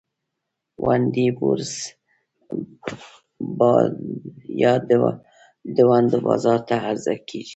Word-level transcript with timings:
ونډې 0.85 1.27
بورس 1.37 1.73
یا 4.61 4.73
د 5.77 5.77
ونډو 5.89 6.17
بازار 6.27 6.59
ته 6.67 6.75
عرضه 6.89 7.13
کیږي. 7.27 7.49